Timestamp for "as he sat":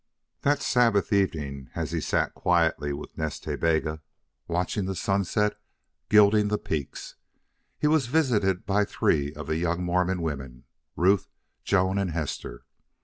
1.75-2.33